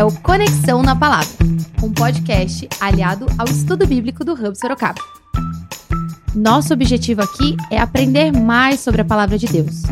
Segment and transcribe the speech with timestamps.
[0.00, 1.28] é o Conexão na Palavra,
[1.82, 4.98] um podcast aliado ao estudo bíblico do Hub Sorocaba.
[6.34, 9.82] Nosso objetivo aqui é aprender mais sobre a palavra de Deus.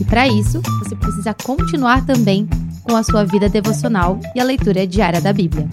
[0.00, 2.48] E para isso, você precisa continuar também
[2.82, 5.68] com a sua vida devocional e a leitura diária da Bíblia.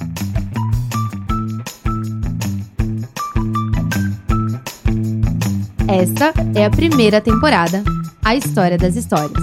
[5.87, 7.81] Esta é a primeira temporada,
[8.25, 9.41] a história das histórias.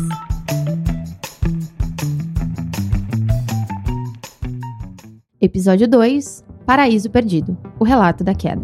[5.45, 8.63] Episódio 2 Paraíso Perdido O relato da queda.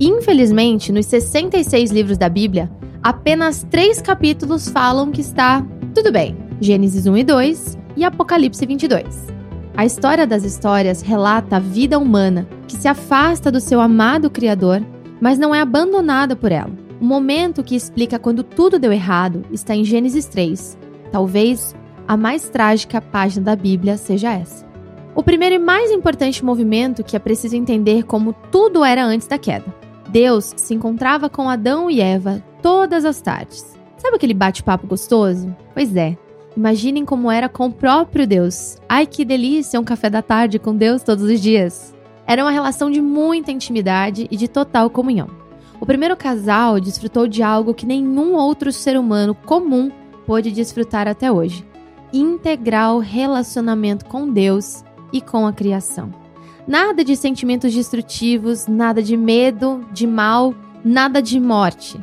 [0.00, 5.62] Infelizmente, nos 66 livros da Bíblia, apenas três capítulos falam que está
[5.94, 9.26] tudo bem: Gênesis 1 e 2 e Apocalipse 22.
[9.76, 14.82] A história das histórias relata a vida humana que se afasta do seu amado Criador,
[15.20, 16.72] mas não é abandonada por ela.
[16.98, 20.78] O momento que explica quando tudo deu errado está em Gênesis 3.
[21.10, 21.74] Talvez
[22.08, 24.71] a mais trágica página da Bíblia seja essa.
[25.14, 29.36] O primeiro e mais importante movimento que é preciso entender como tudo era antes da
[29.36, 29.66] queda.
[30.08, 33.78] Deus se encontrava com Adão e Eva todas as tardes.
[33.98, 35.54] Sabe aquele bate-papo gostoso?
[35.74, 36.16] Pois é.
[36.56, 38.78] Imaginem como era com o próprio Deus.
[38.88, 41.94] Ai que delícia um café da tarde com Deus todos os dias.
[42.26, 45.28] Era uma relação de muita intimidade e de total comunhão.
[45.78, 49.90] O primeiro casal desfrutou de algo que nenhum outro ser humano comum
[50.26, 51.66] pôde desfrutar até hoje:
[52.12, 56.12] integral relacionamento com Deus e com a criação.
[56.66, 62.00] Nada de sentimentos destrutivos, nada de medo, de mal, nada de morte.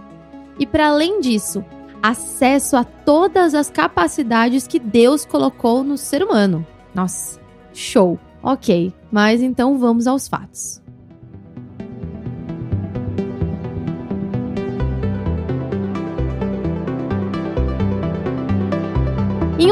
[0.60, 1.64] E para além disso,
[2.04, 6.66] acesso a todas as capacidades que Deus colocou no ser humano.
[6.94, 7.40] Nossa,
[7.74, 8.20] show!
[8.42, 10.82] Ok, mas então vamos aos fatos.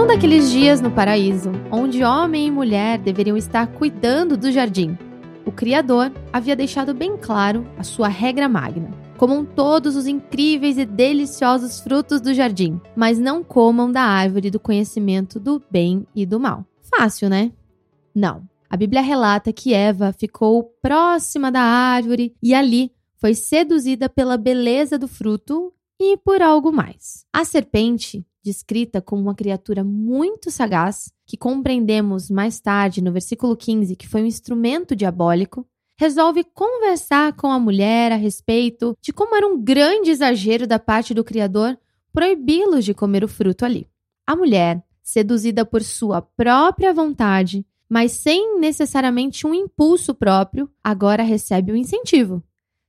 [0.07, 4.97] Em um daqueles dias no paraíso, onde homem e mulher deveriam estar cuidando do jardim,
[5.45, 8.89] o Criador havia deixado bem claro a sua regra magna.
[9.17, 14.61] Comam todos os incríveis e deliciosos frutos do jardim, mas não comam da árvore do
[14.61, 16.65] conhecimento do bem e do mal.
[16.79, 17.51] Fácil, né?
[18.15, 18.43] Não.
[18.69, 24.97] A Bíblia relata que Eva ficou próxima da árvore e ali foi seduzida pela beleza
[24.97, 27.25] do fruto e por algo mais.
[27.33, 33.95] A serpente descrita como uma criatura muito sagaz, que compreendemos mais tarde no versículo 15
[33.97, 35.67] que foi um instrumento diabólico,
[35.99, 41.13] resolve conversar com a mulher a respeito de como era um grande exagero da parte
[41.13, 41.77] do Criador
[42.13, 43.85] proibi-los de comer o fruto ali.
[44.25, 51.71] A mulher, seduzida por sua própria vontade, mas sem necessariamente um impulso próprio, agora recebe
[51.71, 52.41] o um incentivo.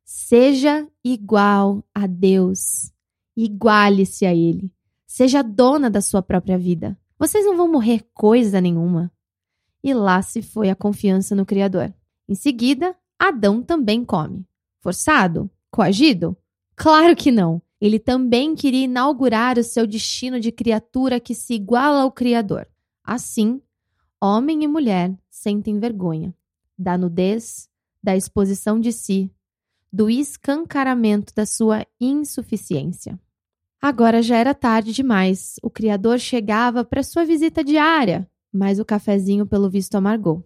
[0.04, 2.92] Seja igual a Deus,
[3.36, 4.72] iguale-se a Ele.
[5.08, 6.96] Seja dona da sua própria vida.
[7.19, 9.10] Vocês não vão morrer coisa nenhuma.
[9.82, 11.92] E lá se foi a confiança no Criador.
[12.28, 14.46] Em seguida, Adão também come.
[14.80, 15.50] Forçado?
[15.70, 16.36] Coagido?
[16.76, 17.60] Claro que não.
[17.80, 22.69] Ele também queria inaugurar o seu destino de criatura que se iguala ao Criador.
[23.02, 23.62] Assim,
[24.20, 26.34] homem e mulher sentem vergonha
[26.78, 27.69] da nudez,
[28.02, 29.32] da exposição de si,
[29.92, 33.19] do escancaramento da sua insuficiência.
[33.80, 35.56] Agora já era tarde demais.
[35.62, 40.44] O criador chegava para sua visita diária, mas o cafezinho, pelo visto, amargou.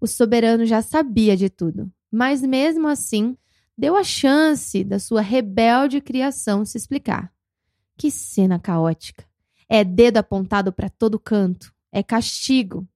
[0.00, 3.36] O soberano já sabia de tudo, mas mesmo assim
[3.76, 7.32] deu a chance da sua rebelde criação se explicar.
[7.96, 9.24] Que cena caótica!
[9.68, 12.86] É dedo apontado para todo canto, é castigo,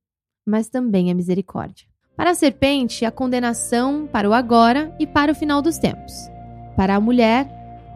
[0.44, 1.86] mas também é misericórdia.
[2.16, 6.12] Para a serpente, a condenação para o agora e para o final dos tempos.
[6.76, 7.46] Para a mulher,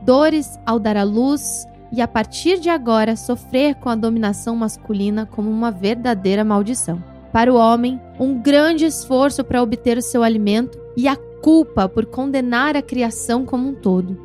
[0.03, 5.27] dores ao dar à luz e a partir de agora sofrer com a dominação masculina
[5.27, 7.03] como uma verdadeira maldição.
[7.33, 12.06] Para o homem, um grande esforço para obter o seu alimento e a culpa por
[12.06, 14.19] condenar a criação como um todo.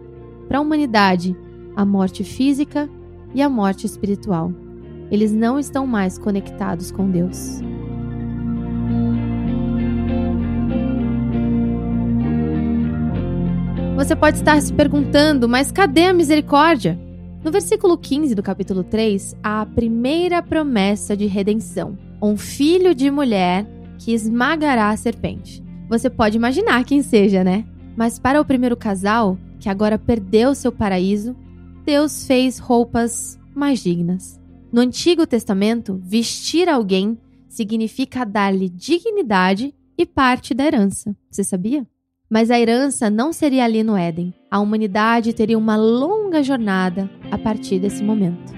[0.47, 1.35] Para a humanidade,
[1.75, 2.89] a morte física
[3.33, 4.51] e a morte espiritual.
[5.11, 7.61] Eles não estão mais conectados com Deus.
[13.95, 16.99] Você pode estar se perguntando, mas cadê a misericórdia?
[17.41, 23.09] No versículo 15 do capítulo 3, há a primeira promessa de redenção: um filho de
[23.09, 23.65] mulher
[23.97, 25.63] que esmagará a serpente.
[25.87, 27.65] Você pode imaginar quem seja, né?
[27.95, 31.33] Mas para o primeiro casal, que agora perdeu seu paraíso,
[31.85, 34.37] Deus fez roupas mais dignas.
[34.73, 41.15] No Antigo Testamento, vestir alguém significa dar-lhe dignidade e parte da herança.
[41.31, 41.87] Você sabia?
[42.29, 44.33] Mas a herança não seria ali no Éden.
[44.49, 48.55] A humanidade teria uma longa jornada a partir desse momento.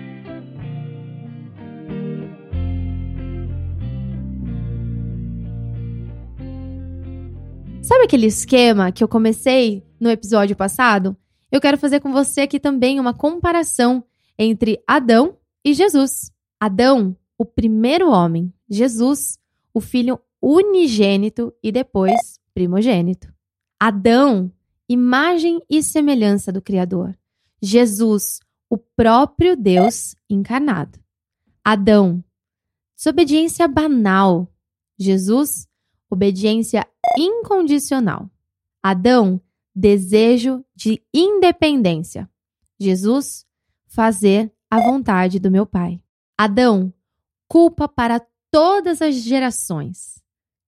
[8.07, 11.15] aquele esquema que eu comecei no episódio passado?
[11.51, 14.03] Eu quero fazer com você aqui também uma comparação
[14.39, 16.31] entre Adão e Jesus.
[16.57, 19.37] Adão, o primeiro homem, Jesus,
[19.73, 23.36] o filho unigênito e depois primogênito.
[23.79, 24.51] Adão,
[24.89, 27.15] imagem e semelhança do Criador.
[27.61, 30.99] Jesus, o próprio Deus encarnado.
[31.63, 32.23] Adão,
[32.95, 34.51] desobediência banal.
[34.97, 35.67] Jesus,
[36.09, 36.87] obediência
[37.19, 38.31] incondicional.
[38.81, 39.39] Adão,
[39.75, 42.27] desejo de independência.
[42.79, 43.45] Jesus,
[43.85, 46.01] fazer a vontade do meu Pai.
[46.35, 46.91] Adão,
[47.47, 50.19] culpa para todas as gerações.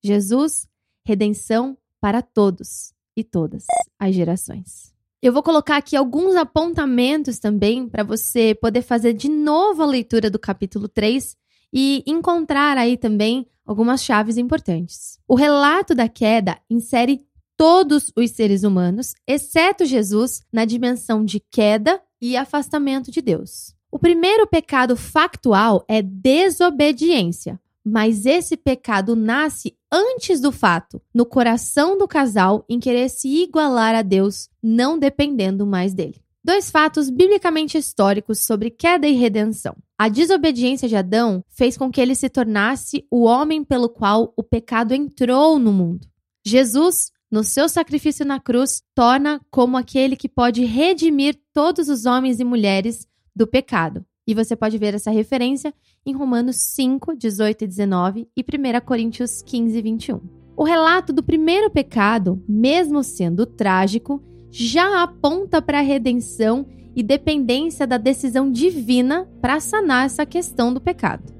[0.03, 0.69] Jesus,
[1.03, 3.65] redenção para todos e todas
[3.99, 4.93] as gerações.
[5.21, 10.29] Eu vou colocar aqui alguns apontamentos também para você poder fazer de novo a leitura
[10.29, 11.35] do capítulo 3
[11.73, 15.19] e encontrar aí também algumas chaves importantes.
[15.27, 17.25] O relato da queda insere
[17.57, 23.75] todos os seres humanos, exceto Jesus, na dimensão de queda e afastamento de Deus.
[23.91, 31.97] O primeiro pecado factual é desobediência, mas esse pecado nasce antes do fato, no coração
[31.97, 36.21] do casal em querer se igualar a Deus, não dependendo mais dele.
[36.43, 39.75] Dois fatos biblicamente históricos sobre queda e redenção.
[39.97, 44.43] A desobediência de Adão fez com que ele se tornasse o homem pelo qual o
[44.43, 46.07] pecado entrou no mundo.
[46.45, 52.39] Jesus, no seu sacrifício na cruz, torna como aquele que pode redimir todos os homens
[52.39, 54.05] e mulheres do pecado.
[54.29, 55.73] E você pode ver essa referência
[56.05, 60.19] em Romanos 5, 18 e 19 e 1 Coríntios 15, 21.
[60.55, 64.21] O relato do primeiro pecado, mesmo sendo trágico,
[64.51, 70.79] já aponta para a redenção e dependência da decisão divina para sanar essa questão do
[70.79, 71.33] pecado.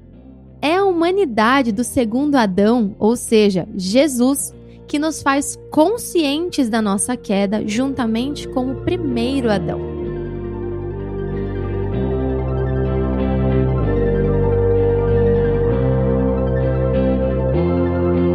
[0.60, 4.52] É a humanidade do segundo Adão, ou seja, Jesus,
[4.88, 9.89] que nos faz conscientes da nossa queda juntamente com o primeiro Adão.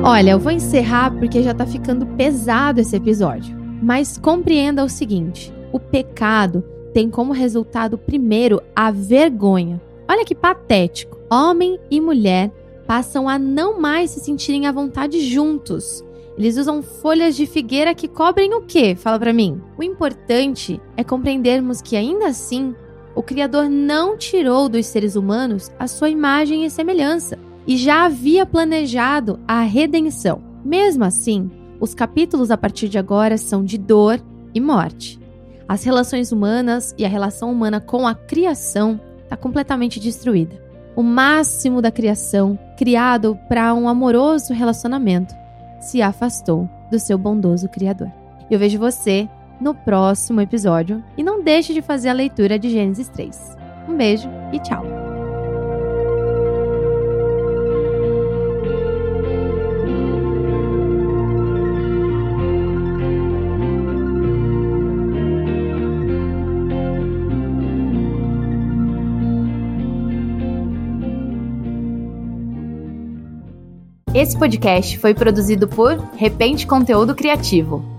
[0.07, 3.57] Olha, eu vou encerrar porque já tá ficando pesado esse episódio.
[3.81, 6.63] Mas compreenda o seguinte: o pecado
[6.93, 9.81] tem como resultado primeiro a vergonha.
[10.07, 11.17] Olha que patético.
[11.27, 12.51] Homem e mulher
[12.85, 16.05] passam a não mais se sentirem à vontade juntos.
[16.37, 18.95] Eles usam folhas de figueira que cobrem o quê?
[18.95, 19.59] Fala para mim.
[19.75, 22.75] O importante é compreendermos que ainda assim,
[23.15, 28.45] o Criador não tirou dos seres humanos a sua imagem e semelhança e já havia
[28.45, 30.41] planejado a redenção.
[30.63, 34.19] Mesmo assim, os capítulos a partir de agora são de dor
[34.53, 35.19] e morte.
[35.67, 40.63] As relações humanas e a relação humana com a criação está completamente destruída.
[40.95, 45.35] O máximo da criação, criado para um amoroso relacionamento,
[45.81, 48.11] se afastou do seu bondoso Criador.
[48.49, 49.27] Eu vejo você
[49.59, 53.57] no próximo episódio e não deixe de fazer a leitura de Gênesis 3.
[53.89, 54.94] Um beijo e tchau!
[74.15, 77.94] Esse podcast foi produzido por Repente Conteúdo Criativo.